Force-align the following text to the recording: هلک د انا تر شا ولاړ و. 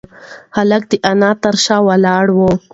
هلک 0.55 0.83
د 0.91 0.93
انا 1.11 1.31
تر 1.43 1.55
شا 1.63 1.77
ولاړ 1.87 2.25
و. 2.37 2.39